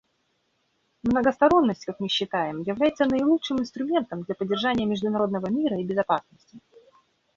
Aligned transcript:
Многосторонность, 1.03 1.85
как 1.85 1.99
мы 1.99 2.07
считаем, 2.09 2.63
является 2.63 3.05
наилучшим 3.05 3.59
инструментом 3.59 4.23
для 4.23 4.33
поддержания 4.33 4.87
международного 4.87 5.47
мира 5.51 5.79
и 5.79 5.85
безопасности. 5.85 6.57